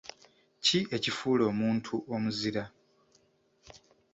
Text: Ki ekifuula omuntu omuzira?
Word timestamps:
Ki 0.65 0.79
ekifuula 0.95 1.43
omuntu 1.51 1.93
omuzira? 2.15 2.63